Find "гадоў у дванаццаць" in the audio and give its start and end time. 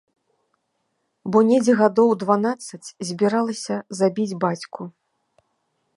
1.83-2.93